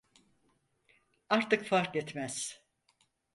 [1.29, 2.61] Artık fark etmez.